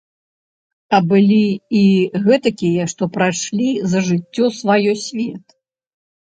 А 0.97 0.99
былі 1.09 1.43
і 1.79 1.81
гэтакія, 2.23 2.87
што 2.95 3.03
прайшлі 3.19 3.69
за 3.93 4.03
жыццё 4.09 4.45
сваё 4.59 4.97
свет. 5.05 5.45